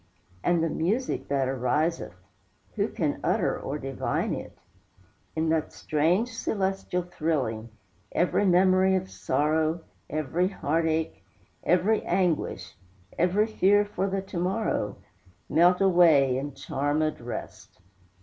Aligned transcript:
And 0.43 0.63
the 0.63 0.69
music 0.71 1.27
that 1.27 1.47
ariseth, 1.47 2.15
Who 2.75 2.87
can 2.87 3.19
utter 3.23 3.55
or 3.55 3.77
divine 3.77 4.33
it? 4.33 4.57
In 5.35 5.49
that 5.49 5.71
strange 5.71 6.33
celestial 6.33 7.03
thrilling, 7.03 7.69
Every 8.11 8.43
memory 8.43 8.95
of 8.95 9.11
sorrow, 9.11 9.81
Every 10.09 10.47
heart 10.47 10.87
ache, 10.87 11.23
every 11.63 12.01
anguish, 12.03 12.75
Every 13.19 13.45
fear 13.45 13.85
for 13.85 14.07
the 14.09 14.23
to 14.23 14.39
morrow, 14.39 14.97
Melt 15.47 15.81
away 15.81 16.35
in 16.35 16.53
charmèd 16.53 17.23
rest. 17.23 17.79